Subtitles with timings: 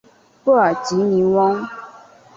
[0.43, 1.63] 布尔吉尼翁。